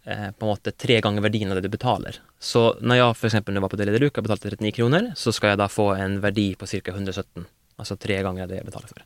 [0.07, 2.19] eh, på en måte tre ganger verdien av det du betaler.
[2.39, 5.59] Så når jeg jeg var på Deli de Luca betalte 39 kroner, så skal jeg
[5.59, 6.93] da få en verdi på ca.
[6.95, 7.47] 117.
[7.81, 9.03] Altså tre ganger det jeg betaler for.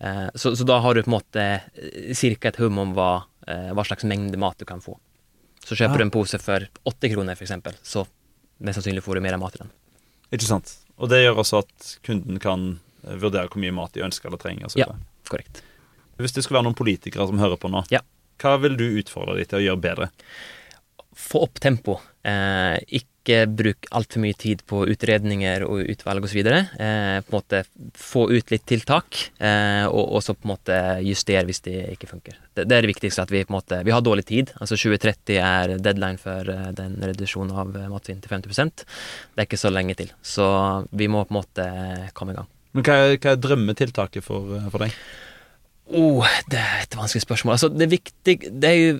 [0.00, 2.48] Eh, så, så da har du på en måte ca.
[2.48, 4.96] et hum om hva, hva slags mengde mat du kan få.
[5.66, 5.98] Så kjøper Ja.
[5.98, 8.06] du en pose for 80 kroner f.eks., så
[8.60, 9.70] mest sannsynlig får du mer mat i den.
[10.32, 10.76] Ikke sant?
[10.98, 14.38] Og det gjør også at kunden kan eh, vurdere hvor mye mat de ønsker eller
[14.42, 14.70] trenger.
[14.78, 14.86] Ja.
[15.28, 15.62] Korrekt.
[16.18, 18.00] Hvis det skulle være noen politikere som hører på nå, Ja.
[18.40, 20.10] hva vil du utfordre dem til å gjøre bedre?
[21.16, 21.94] få opp tempo.
[22.28, 23.08] Eh, ikke
[23.50, 26.40] bruk altfor mye tid på utredninger og utvalg osv.
[26.46, 27.62] Eh, på en måte
[27.98, 32.38] få ut litt tiltak, eh, og så på en måte justere hvis det ikke funker.
[32.54, 34.52] Det, det er det viktigste, at vi på en måte Vi har dårlig tid.
[34.60, 39.48] Altså 2030 er deadline for eh, den reduksjonen av eh, matsvinn til 50 Det er
[39.48, 40.12] ikke så lenge til.
[40.22, 40.46] Så
[40.90, 41.70] vi må på en måte
[42.16, 42.48] komme i gang.
[42.76, 44.96] Men Hva er, hva er drømmetiltaket for, eh, for deg?
[45.94, 47.54] Oh, det er et vanskelig spørsmål.
[47.54, 48.94] Altså, det, er viktig, det er jo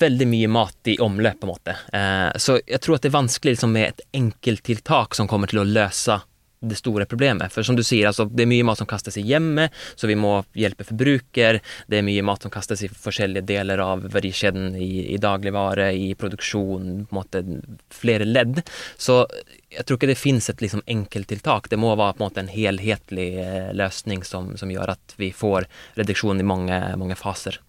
[0.00, 1.76] veldig mye mat i omløp, på en måte.
[1.96, 5.64] Eh, så jeg tror at det er vanskelig liksom, med et enkelttiltak som kommer til
[5.64, 6.20] å løse
[6.60, 7.50] det store problemet.
[7.52, 10.18] For som du sier, altså, det er mye mat som kastes i hjemmet, så vi
[10.18, 11.60] må hjelpe forbruker.
[11.90, 16.12] Det er mye mat som kastes i forskjellige deler av verdikjeden, i, i dagligvare, i
[16.20, 17.42] produksjon, på en måte
[17.94, 18.62] flere ledd.
[19.00, 19.24] Så
[19.70, 21.68] jeg tror ikke det finnes et liksom, enkelttiltak.
[21.70, 25.30] Det må være på en måte en helhetlig eh, løsning som, som gjør at vi
[25.34, 25.68] får
[26.00, 27.60] reduksjon i mange, mange faser.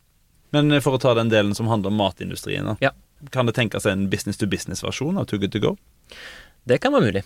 [0.55, 2.73] Men eh, for å ta den delen som handler om matindustrien.
[2.81, 2.95] Ja.
[3.29, 5.75] kan det tenkes en business to business-versjon av Too Good To Go?
[6.65, 7.23] Det kan være mulig.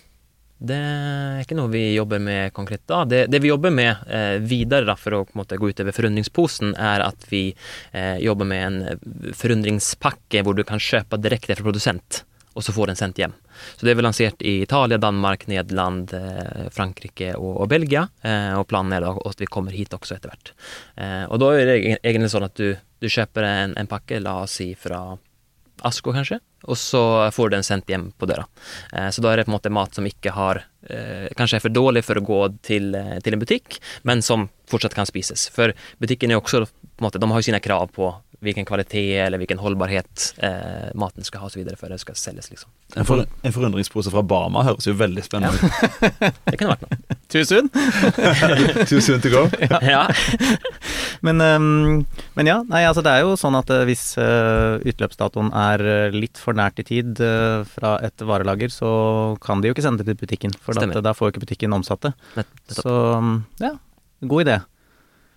[0.56, 3.02] Det er ikke noe vi jobber med konkret da.
[3.04, 7.04] Det, det vi jobber med eh, videre da, for å måte, gå utover forundringsposen, er
[7.04, 7.50] at vi
[7.92, 12.22] eh, jobber med en forundringspakke hvor du kan kjøpe direkte fra produsent,
[12.56, 13.34] og så får den sendt hjem.
[13.76, 18.06] Så det er vel lansert i Italia, Danmark, Nederland, eh, Frankrike og, og Belgia.
[18.24, 20.52] Eh, og planen er da at vi kommer hit også etter hvert.
[20.96, 22.72] Eh, og da er det egentlig sånn at du,
[23.04, 25.04] du kjøper en, en pakke, la oss si fra
[25.84, 27.02] Asko, kanskje, og så
[27.36, 28.46] får du den sendt hjem på døra.
[29.12, 30.62] Så da er det på en måte mat som ikke har
[31.36, 33.76] Kanskje er for dårlig for å gå til, til en butikk,
[34.08, 35.50] men som fortsatt kan spises.
[35.52, 38.08] For butikken er også på en måte, De har jo sine krav på
[38.44, 42.68] hvilken kvalitet eller hvilken holdbarhet eh, maten skal ha, videre, før det skal selges, liksom.
[42.96, 46.02] En, for, en forundringspose fra Bama høres jo veldig spennende ut.
[46.50, 47.16] Det kunne vært noe.
[47.32, 47.70] Too soon?
[48.90, 49.46] Too soon to go?
[49.82, 50.04] ja.
[51.26, 52.04] Men, um,
[52.36, 56.14] men ja, nei, altså det er jo sånn at eh, hvis uh, utløpsdatoen er eh,
[56.14, 58.90] litt for nært i tid uh, fra et varelager, så
[59.42, 61.74] kan de jo ikke sende det til butikken, for at, da får jo ikke butikken
[61.76, 62.14] omsatt det.
[62.38, 63.74] Nett- Så mm, ja,
[64.28, 64.60] god idé.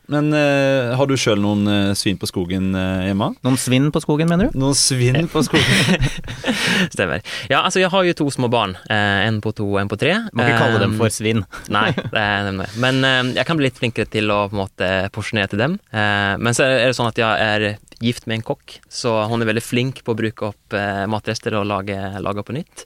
[0.10, 3.30] Men uh, har du sjøl noen uh, svin på skogen uh, hjemme?
[3.46, 4.58] Noen svinn på skogen, mener du?
[4.58, 6.08] Noen svinn på skogen?
[6.96, 7.22] Stemmer.
[7.52, 8.76] Ja, altså jeg har jo to små barn.
[8.90, 10.16] Eh, en på to og en på tre.
[10.34, 11.44] Må ikke kalle dem for svinn.
[11.76, 12.70] Nei, det er nemlig.
[12.82, 13.04] Men
[13.36, 15.78] jeg kan bli litt flinkere til å på en måte porsjonere til dem.
[15.94, 17.68] Eh, men så er det sånn at jeg er
[18.00, 20.76] gift med en kokk, så hun er veldig flink på å bruke opp
[21.12, 22.86] matrester og lage, lage på nytt.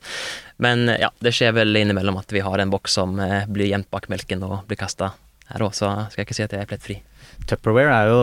[0.64, 4.10] Men ja, det skjer vel innimellom at vi har en boks som blir gjemt bak
[4.10, 5.12] melken og blir kasta
[5.52, 6.98] her òg, så skal jeg ikke si at jeg er plettfri.
[7.46, 8.20] Tupperware er jo,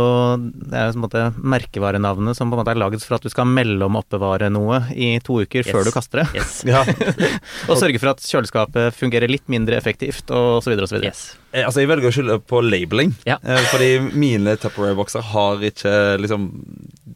[0.72, 3.30] det er jo en måte merkevarenavnet som på en måte er laget for at du
[3.30, 6.28] skal mellomoppbevare noe i to uker før du kaster det.
[6.40, 6.56] Yes.
[6.72, 6.82] ja.
[7.70, 11.14] Og sørge for at kjøleskapet fungerer litt mindre effektivt, og så videre og så videre.
[11.14, 11.24] yes.
[11.54, 13.14] Eh, Altså, jeg velger å skylde på labeling.
[13.30, 13.38] Ja.
[13.46, 16.50] Eh, fordi mine Tupperware-bokser har ikke liksom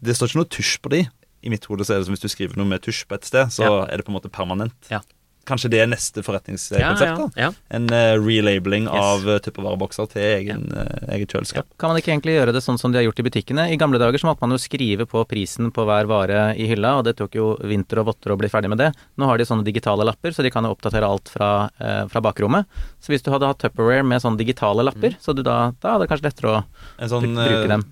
[0.05, 1.03] Det står ikke noe tusj på de.
[1.45, 3.25] I mitt hode så er det som hvis du skriver noe med tusj på et
[3.25, 3.73] sted, så Ja.
[3.89, 4.73] er det på en måte permanent.
[4.89, 4.99] Ja.
[5.45, 7.01] Kanskje det er neste forretningskonsept?
[7.05, 7.27] ja, da?
[7.37, 7.49] ja.
[7.69, 8.93] En uh, relabeling Yes.
[9.01, 11.65] av uh, tuppervarebokser til egen, uh, eget kjøleskap.
[11.79, 13.67] Kan man ikke egentlig gjøre det sånn som de har gjort i butikkene?
[13.71, 16.95] I gamle dager så måtte man jo skrive på prisen på hver vare i hylla,
[16.99, 18.91] og det tok jo vinter og votter å bli ferdig med det.
[19.17, 22.21] Nå har de sånne digitale lapper, så de kan jo oppdatere alt fra, eh, fra
[22.21, 22.65] bakrommet.
[22.99, 26.05] Så hvis du hadde hatt Tupperware med sånne digitale lapper, så du da, da hadde
[26.07, 26.63] det kanskje lettere å
[26.99, 27.85] En sånn bruke eh, dem.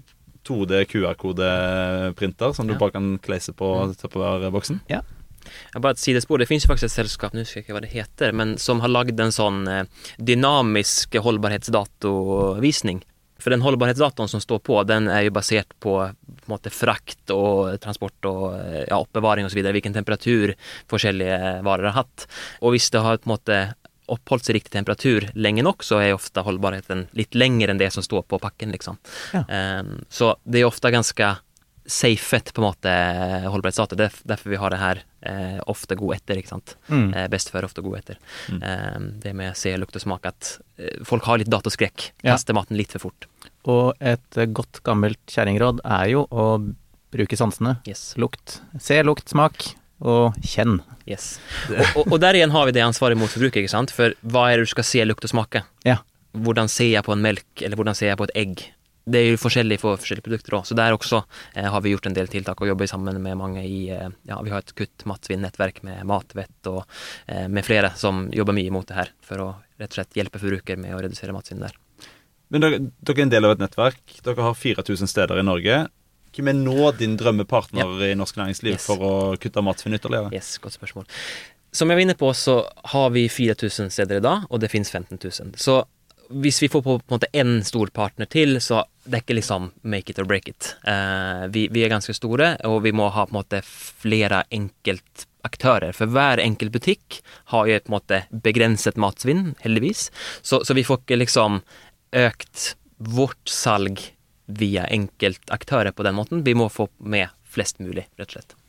[0.44, 2.80] 2D QR-kodeprinter som du Ja.
[2.80, 4.82] bare kan kleise på Tupperware-boksen.
[5.46, 6.42] Jeg bare et sidespor.
[6.42, 8.84] Det finnes jo faktisk et selskap, nå husker jeg ikke hva det heter, men som
[8.84, 9.84] har lagd en sånn eh,
[10.18, 13.04] dynamisk holdbarhetsdatovisning.
[13.44, 17.76] For den holdbarhetsdatoen som står på, den er jo basert på, på måte, frakt og
[17.84, 19.60] transport og eh, ja, oppbevaring osv.
[19.68, 20.56] Hvilken temperatur
[20.92, 22.28] forskjellige varer har hatt.
[22.64, 23.64] Og hvis det har på en måte
[24.14, 28.04] oppholdt seg riktig temperatur lenge nok, så er ofte holdbarheten litt lengre enn det som
[28.06, 29.00] står på pakken, liksom.
[29.36, 29.44] Ja.
[29.80, 31.30] Um, så det er ofte ganske
[31.86, 32.92] safet, på en måte,
[33.52, 33.98] holdbarhetsdato.
[34.00, 36.76] Det er derfor vi har det her eh, ofte god etter, ikke sant.
[36.88, 37.10] Mm.
[37.14, 38.20] Eh, best før, ofte god etter.
[38.52, 38.62] Mm.
[38.70, 42.10] Eh, det med se, lukt og smak at eh, folk har litt datoskrekk.
[42.24, 42.34] Ja.
[42.34, 43.28] Kaster maten litt for fort.
[43.70, 46.48] Og et eh, godt gammelt kjerringråd er jo å
[47.14, 47.78] bruke sansene.
[47.90, 48.14] Yes.
[48.22, 48.60] Lukt.
[48.82, 49.68] Se, lukt, smak,
[50.04, 50.80] og kjenn.
[51.08, 51.38] yes.
[51.70, 53.94] Og, og, og der igjen har vi det ansvaret mot forbruker, ikke sant.
[53.96, 55.64] For hva er det du skal se, lukte og smake?
[55.88, 56.00] Ja.
[56.34, 58.66] Hvordan ser jeg på en melk, eller hvordan ser jeg på et egg?
[59.04, 61.20] Det er jo forskjellig for forskjellige produkter òg, så der også
[61.60, 64.38] eh, har vi gjort en del tiltak og jobber sammen med mange i eh, Ja,
[64.46, 66.86] vi har et kutt matsvinn-nettverk med Matvett og
[67.28, 69.50] eh, med flere som jobber mye mot det her, for å
[69.82, 71.76] rett og slett hjelpe forbruker med å redusere matsvinn der.
[72.54, 74.00] Men dere, dere er en del av et nettverk.
[74.24, 75.82] Dere har 4000 steder i Norge.
[76.34, 78.86] Hvem er nå din drømmepartner i norsk næringsliv Yes.
[78.88, 80.32] for å kutte matsvinn ytterligere?
[80.34, 81.10] Yes, godt spørsmål.
[81.74, 82.60] Som jeg var inne på, så
[82.94, 85.56] har vi 4000 steder i dag, og det finnes 15 000.
[85.58, 85.80] Så
[86.30, 89.38] hvis vi får på, på en måte én stor partner til, så det er ikke
[89.38, 90.76] liksom make it or break it.
[90.88, 95.92] Eh, vi, vi er ganske store, og vi må ha på en måte flere enkeltaktører.
[95.98, 97.20] For hver enkelt butikk
[97.52, 100.10] har jo på en måte begrenset matsvinn, heldigvis.
[100.42, 101.62] Så, så vi får ikke liksom
[102.24, 104.02] økt vårt salg
[104.46, 106.44] via enkeltaktører på den måten.
[106.48, 108.60] Vi må få med flest mulig, rett og slett.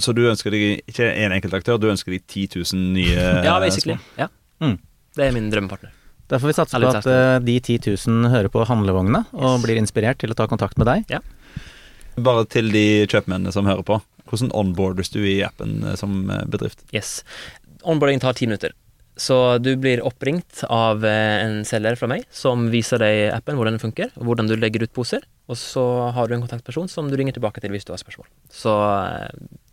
[0.00, 3.98] Så du ønsker deg ikke en enkeltaktør, du ønsker deg 10 000 nye Ja, basically.
[4.16, 4.30] Ja.
[4.62, 4.78] Mm.
[5.16, 5.92] Det er min drømmepartner.
[6.30, 9.64] Da får vi satse på at eh, de 10 000 hører på handlevogna og Yes.
[9.64, 11.18] blir inspirert til å ta kontakt med deg.
[12.20, 13.98] Bare til de kjøpmennene som hører på.
[14.30, 16.84] Hvordan onboardes du i appen eh, som eh, bedrift?
[16.94, 17.24] Yes.
[17.82, 18.76] Onboarding tar ti minutter.
[19.20, 23.82] Så du blir oppringt av en selger fra meg som viser deg appen, hvordan den
[23.82, 25.26] funker, og hvordan du legger ut poser.
[25.50, 25.82] Og så
[26.14, 28.30] har du en kontaktperson som du ringer tilbake til hvis du har spørsmål.
[28.48, 28.72] Så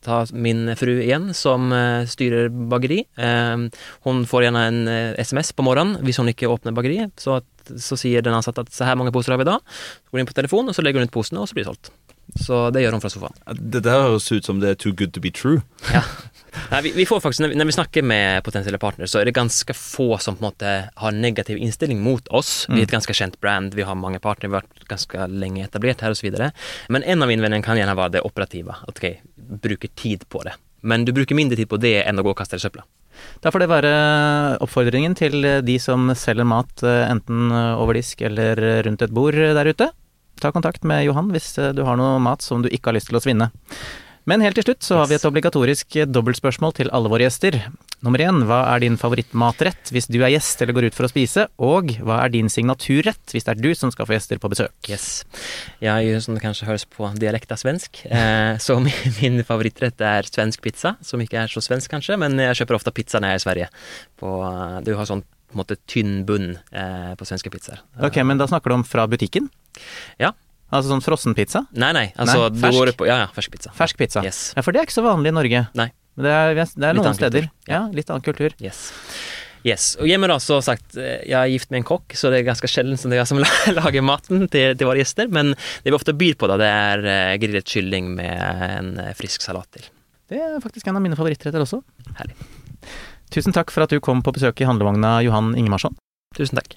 [0.07, 3.03] ta min fru igjen, som eh, styrer bageri.
[3.19, 3.67] Eh,
[4.07, 7.15] hun får gjerne en eh, SMS på morgenen hvis hun ikke åpner bakeriet.
[7.21, 9.59] Så, at, så sier den ansatte at så her mange poser har vi da.
[9.61, 11.67] Så går hun inn på telefonen, og så legger hun ut posene, og så blir
[11.67, 11.93] det solgt.
[12.35, 13.37] Så det gjør hun fra sofaen.
[13.55, 15.63] Dette der høres ut som det er too good to be true.
[15.97, 16.03] Ja.
[16.71, 19.27] Nei, vi, vi får faktisk, når vi, når vi snakker med potensielle partnere, så er
[19.29, 22.65] det ganske få som på en måte har negativ innstilling mot oss.
[22.71, 25.67] Vi er et ganske kjent brand, vi har mange partnere, vi har vært ganske lenge
[25.67, 26.31] etablert her osv.
[26.89, 28.73] Men en av innvendingene kan gjerne være det operative.
[28.89, 30.55] At ok, bruker tid på det.
[30.87, 32.85] Men du bruker mindre tid på det enn å gå og kaste i søpla.
[33.41, 33.93] Da får det være
[34.61, 39.71] oppfordringen til de som selger mat eh, enten over disk eller rundt et bord der
[39.71, 39.89] ute.
[40.37, 43.09] Ta kontakt med Johan hvis eh, du har noe mat som du ikke har lyst
[43.09, 43.49] til å svinne.
[44.27, 47.55] Men helt til slutt så har vi et obligatorisk dobbeltspørsmål til alle våre gjester.
[48.03, 51.09] Nummer én, hva er din favorittmatrett hvis du er gjest eller går ut for å
[51.09, 51.45] spise?
[51.63, 54.75] Og hva er din signaturrett hvis det er du som skal få gjester på besøk?
[54.91, 55.23] Yes.
[55.79, 58.03] Er som det kanskje høres på, dialekt av svensk.
[58.03, 62.35] Eh, så min, min favorittrett er svensk pizza, som ikke er så svensk kanskje, men
[62.43, 63.69] jeg kjøper ofte pizza når jeg er i Sverige.
[64.19, 64.33] På,
[64.83, 67.79] du har sånn på en måte tynn bunn eh, på svenske pizzaer.
[68.03, 69.47] Ok, men da snakker du om fra butikken?
[70.19, 70.33] Ja.
[70.67, 71.61] Altså sånn frossenpizza?
[71.79, 72.75] Nei, nei, altså Nei, fersk.
[72.77, 73.71] går på Ja, ja, fersk pizza.
[73.77, 74.23] Fersk pizza?
[74.27, 74.53] Yes.
[74.57, 75.61] Ja, for det er ikke så vanlig i Norge.
[75.79, 75.89] Nei.
[76.17, 77.45] Men Det er, det er noen steder.
[77.47, 77.81] kultur, Ja, ja.
[77.93, 78.55] litt annen kultur.
[78.59, 78.81] Yes.
[79.67, 79.85] Yes.
[79.99, 82.47] Og hjemme da, så sagt, eh, jeg er gift med en kokk, så det er
[82.49, 83.39] ganske sjelden som det er som
[83.79, 85.29] lager maten til, til våre gjester.
[85.31, 89.13] Men det vi ofte byr på, da, det er eh, grillet kylling med en eh,
[89.17, 89.87] frisk salat til.
[90.27, 91.79] Det er faktisk en av mine favorittretter også.
[92.19, 92.35] Herlig.
[93.31, 95.95] Tusen takk for at du kom på besøk i handlevogna, Johan Ingemarsson.
[96.35, 96.75] Tusen takk.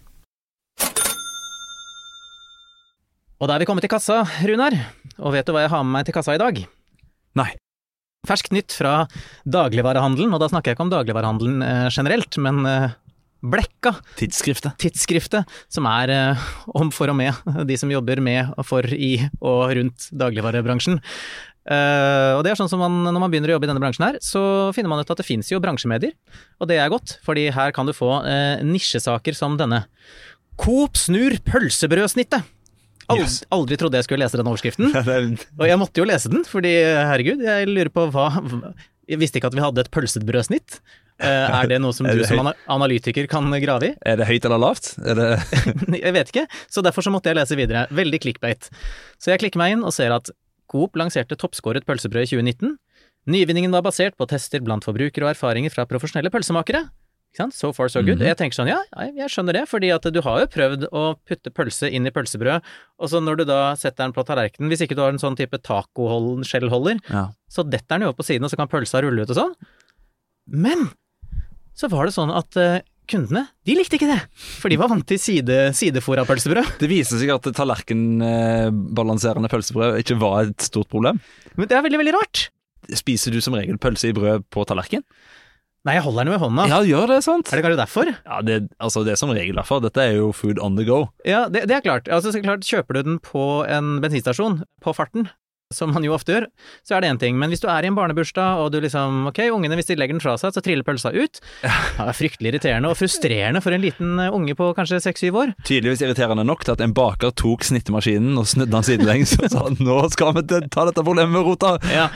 [3.41, 4.75] Og da er vi kommet til kassa, Runar.
[5.17, 6.59] Og vet du hva jeg har med meg til kassa i dag?
[7.41, 7.51] Nei.
[8.29, 9.07] Ferskt nytt fra
[9.49, 12.99] dagligvarehandelen, og da snakker jeg ikke om dagligvarehandelen eh, generelt, men eh,
[13.41, 14.75] Blekka, Tidsskriftet.
[14.77, 16.43] tidsskriftet, som er eh,
[16.77, 21.01] om for og med de som jobber med og for i og rundt dagligvarebransjen.
[21.65, 24.05] Eh, og det er sånn som man, Når man begynner å jobbe i denne bransjen,
[24.11, 24.45] her, så
[24.77, 26.13] finner man ut at det finnes jo bransjemedier.
[26.61, 29.87] Og det er godt, fordi her kan du få eh, nisjesaker som denne.
[30.61, 32.45] Coop snur pølsebrødsnittet!
[33.11, 33.37] Aldri, Yes.
[33.53, 34.91] aldri trodde jeg skulle lese den overskriften.
[34.95, 35.29] Er-
[35.61, 38.27] Og jeg måtte jo lese den, fordi herregud, jeg lurer på hva
[39.11, 40.81] Jeg visste ikke at vi hadde et pølsebrødsnitt.
[41.21, 41.27] Eh,
[41.61, 43.95] Er det noe som det du som analytiker kan grave i?
[44.09, 44.95] Er det høyt eller lavt?
[46.01, 47.87] Jeg vet ikke, så derfor så måtte jeg lese videre.
[47.93, 48.71] Veldig clickbait.
[49.21, 50.31] Så jeg klikker meg inn og ser at
[50.71, 52.77] Coop lanserte toppskåret pølsebrød i 2019.
[53.29, 56.87] Nyvinningen var basert på tester blant forbrukere og erfaringer fra profesjonelle pølsemakere.
[57.55, 58.19] So far, so good.
[58.19, 58.27] Mhm.
[58.27, 58.81] Jeg tenker sånn, ja,
[59.15, 62.61] jeg skjønner det, fordi at du har jo prøvd å putte pølse inn i pølsebrød,
[62.99, 65.37] og så når du da setter den på tallerkenen, hvis ikke du har en sånn
[65.39, 67.29] type tacoskjellholder, Ja.
[67.49, 69.55] så detter den jo på siden, og så kan pølsa rulle ut og sånn.
[70.51, 70.91] Men
[71.75, 74.21] så var det sånn at uh, kundene, de likte ikke det,
[74.61, 76.79] for de var vant til side, sidefòra pølsebrød.
[76.83, 81.21] Det viser seg at tallerkenbalanserende pølsebrød ikke var et stort problem.
[81.57, 82.49] Men det er veldig, veldig rart.
[82.97, 85.03] Spiser du som regel pølse i brød på tallerken?
[85.89, 86.65] Nei, jeg holder den jo i hånda.
[86.69, 87.49] Ja, gjør det, sant?
[87.49, 88.11] Er det kanskje derfor?
[88.13, 89.81] Ja, det, altså, det er som regel derfor.
[89.81, 91.07] Dette er jo food on the go.
[91.25, 92.11] Ja, det, det er klart.
[92.13, 92.67] Altså, så klart.
[92.69, 95.31] Kjøper du den på en bensinstasjon, på farten,
[95.73, 96.47] som man jo ofte gjør,
[96.83, 97.37] så er det én ting.
[97.39, 100.17] Men hvis du er i en barnebursdag, og du liksom Ok, ungene, hvis de legger
[100.17, 101.41] den fra seg, så triller pølsa ut.
[101.63, 101.71] Det
[102.05, 105.55] er fryktelig irriterende, og frustrerende for en liten eh, unge på kanskje seks-syv år.
[105.63, 109.67] Tydeligvis irriterende nok til at en baker tok snittemaskinen og snudde den sidelengs og sa
[109.79, 111.77] nå skal vi ta dette problemet med rota.
[111.95, 112.11] Ja.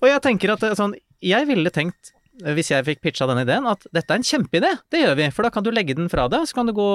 [0.00, 2.21] Og jeg tenker at er sånn Jeg ville tenkt, eh,
[2.56, 4.70] hvis jeg fikk pitcha denne ideen, at dette er en kjempeidé.
[4.92, 6.88] Det gjør vi, for da kan du legge den fra deg, så kan du gå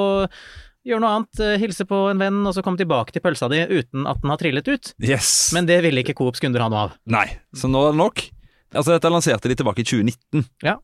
[0.88, 3.60] Gjøre noe annet, eh, hilse på en venn, og så komme tilbake til pølsa di
[3.60, 4.93] uten at den har trillet ut.
[5.04, 5.50] Yes.
[5.52, 6.93] Men det ville ikke Coops kunder ha noe av.
[7.12, 8.23] Nei, så nå er det nok.
[8.71, 10.45] Altså, dette lanserte de tilbake i 2019.
[10.63, 10.78] Ja.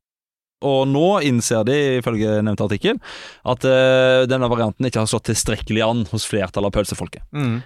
[0.63, 2.99] Og nå innser de, ifølge nevnte artikkel,
[3.47, 7.25] at uh, denne varianten ikke har slått tilstrekkelig an hos flertallet av pølsefolket.
[7.35, 7.57] Mm.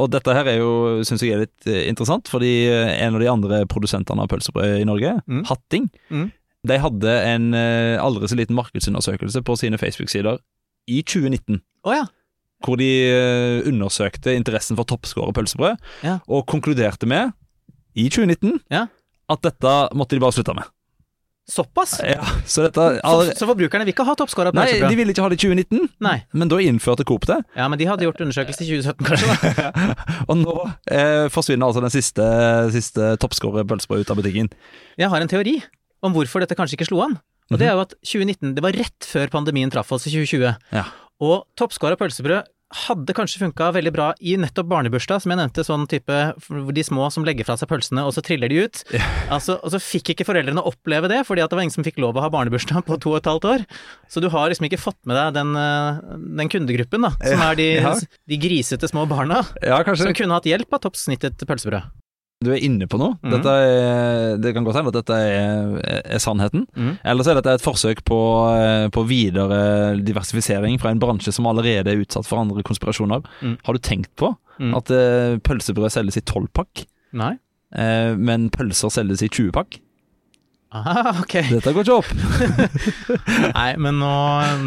[0.00, 0.70] Og dette her er jo,
[1.04, 4.78] syns jeg er litt eh, interessant, fordi eh, en av de andre produsentene av pølsebrød
[4.80, 5.42] i Norge, Mm.
[5.50, 6.30] Hatting, Mm.
[6.66, 10.38] de hadde en eh, aldri så liten markedsundersøkelse på sine Facebook-sider
[10.88, 11.60] i 2019.
[11.84, 12.06] Oh, ja.
[12.64, 12.90] Hvor de
[13.68, 16.18] undersøkte interessen for toppskåret pølsebrød, Ja.
[16.28, 17.32] og konkluderte med,
[17.96, 18.86] i 2019, Ja.
[19.28, 20.64] at dette måtte de bare slutte med.
[21.50, 21.96] Såpass?
[22.06, 25.30] Ja, så dette Så, så forbrukerne vil ikke ha toppskåra Nei, de ville ikke ha
[25.32, 26.16] det i 2019, Nei.
[26.32, 27.40] men da innførte Coop det.
[27.58, 29.70] Ja, men de hadde gjort undersøkelse i 2017, kanskje?
[30.30, 30.54] Og nå
[30.92, 32.28] eh, forsvinner altså den siste,
[32.76, 34.52] siste toppskåret pølsebrød ut av butikken.
[35.00, 35.58] Jeg har en teori
[36.06, 37.18] om hvorfor dette kanskje ikke slo an.
[37.50, 40.54] Og det er jo at 2019, det var rett før pandemien traff oss i 2020.
[40.76, 40.86] Ja.
[41.20, 45.88] Og toppskåra pølsebrød hadde kanskje funka veldig bra i nettopp barnebursdag, som jeg nevnte, sånn
[45.90, 46.18] type
[46.76, 48.82] de små som legger fra seg pølsene, og så triller de ut.
[49.30, 52.18] Altså, og så fikk ikke foreldrene oppleve det, fordi det var ingen som fikk lov
[52.18, 53.66] å ha barnebursdag på to og et halvt år.
[54.10, 56.00] Så du har liksom ikke fått med deg den, eh,
[56.40, 57.94] den kundegruppen, da, som er de, Ja.
[58.28, 61.90] de grisete små barna, Ja, som kunne hatt hjelp av toppsnittet pølsebrød.
[62.40, 63.18] Du er inne på noe.
[63.20, 63.34] Mm.
[63.52, 65.74] Er, det kan godt hende at dette er,
[66.16, 66.62] er sannheten.
[66.72, 66.94] Mm.
[67.12, 68.16] Eller så er dette et forsøk på,
[68.56, 69.58] eh, på videre
[70.00, 73.20] diversifisering fra en bransje som allerede er utsatt for andre konspirasjoner.
[73.44, 73.58] Mm.
[73.66, 74.74] Har du tenkt på Mhm.
[74.76, 76.82] at uh, pølsebrød selges i 12-pakk,
[77.16, 77.30] Nei?
[77.72, 79.78] eh, men pølser selges i 20-pakk?
[80.70, 81.32] Ah, ok.
[81.48, 82.10] Dette går ikke opp.
[83.56, 84.10] Nei, men nå,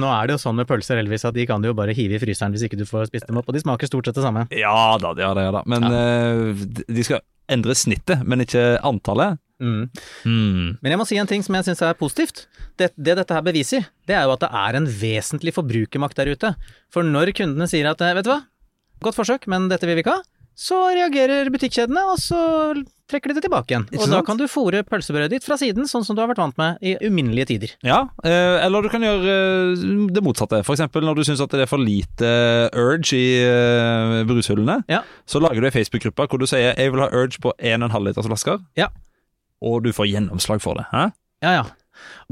[0.02, 2.18] nå er det jo sånn med pølser Elvis, at de kan du jo bare hive
[2.18, 4.26] i fryseren hvis ikke du får spist dem opp, og de smaker stort sett det
[4.26, 4.48] samme.
[4.58, 5.62] Ja da, ja da, ja da.
[5.70, 9.40] Men eh, de skal endre snittet, men ikke antallet.
[9.64, 9.88] Mm.
[10.28, 10.70] Mm.
[10.82, 12.46] Men jeg må si en ting som jeg syns er positivt.
[12.80, 16.34] Det, det dette her beviser, det er jo at det er en vesentlig forbrukermakt der
[16.34, 16.54] ute.
[16.94, 18.42] For når kundene sier at vet du hva,
[19.04, 20.24] godt forsøk, men dette vil vi ikke ha,
[20.56, 22.40] så reagerer butikkjedene, og så
[23.10, 23.86] trekker de det tilbake igjen.
[23.92, 26.42] Ikke Og da kan du fòre pølsebrødet ditt fra siden, sånn som du har vært
[26.42, 27.74] vant med i uminnelige tider.
[27.86, 29.36] Ja, eh, eller du kan gjøre
[29.74, 30.62] eh, det motsatte.
[30.64, 32.32] Eksempel når du syns at det er for lite
[32.74, 35.02] urge i eh, brushullene, Ja.
[35.28, 38.26] så lager du ei Facebook-gruppe hvor du sier 'jeg vil ha urge på 1,5 liters
[38.28, 38.88] flasker', Ja.
[39.62, 40.86] og du får gjennomslag for det.
[40.92, 41.12] Hæ?
[41.44, 41.64] Ja, ja.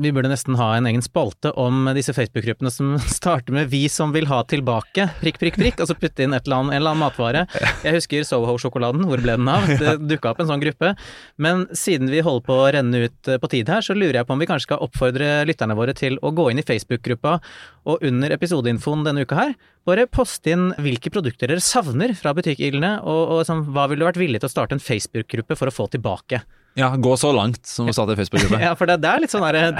[0.01, 4.13] Vi burde nesten ha en egen spalte om disse Facebook-gruppene som starter med 'vi som
[4.15, 6.95] vil ha tilbake', prikk, prikk, prikk, og så putte inn et eller annet, en eller
[6.95, 7.45] annen matvare.
[7.85, 9.67] Jeg husker Soho-sjokoladen, hvor ble den av?
[9.67, 10.93] Det dukka opp en sånn gruppe.
[11.41, 14.27] Men siden vi holder på å renne ut eh, på tid her, så lurer jeg
[14.29, 17.37] på om vi kanskje skal oppfordre lytterne våre til å gå inn i Facebook-gruppa,
[17.89, 19.53] og under episodeinfoen denne uka her,
[19.87, 24.09] bare poste inn hvilke produkter dere savner fra butikkhyllene, og, og sånn, hva ville du
[24.09, 26.43] vært villig til å starte en Facebook-gruppe for å få tilbake?
[26.79, 28.61] Ja, gå så langt som å starte ei Facebook-gruppe.
[28.67, 29.73] Ja, for det, det er litt sånn derre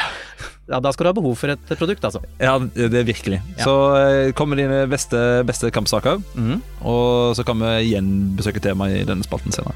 [0.72, 2.20] Ja, da skal du ha behov for et produkt, altså.
[2.40, 3.40] Ja, det er virkelig.
[3.58, 3.64] Ja.
[3.66, 3.76] Så
[4.38, 6.62] kommer dine beste, beste kampsaker, Mhm.
[6.88, 9.76] og så kan vi igjen besøke temaet i denne spalten senere.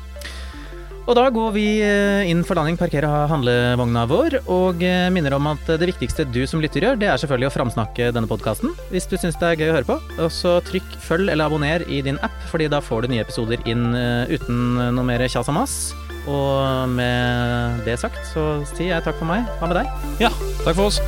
[1.05, 5.51] Og da går vi eh, inn for landing, parkerer handlevogna vår, og eh, minner om
[5.51, 8.71] at det viktigste du som lytter gjør, det er selvfølgelig å framsnakke denne podkasten.
[8.89, 11.85] Hvis du syns det er gøy å høre på, og så trykk følg eller abonner
[11.85, 14.63] i din app, fordi da får du nye episoder inn eh, uten
[14.97, 15.75] noe mer kjas og mas.
[16.25, 19.45] Og med det sagt så sier jeg takk for meg.
[19.59, 20.11] Hva med deg?
[20.23, 20.31] Ja,
[20.63, 21.01] takk for oss.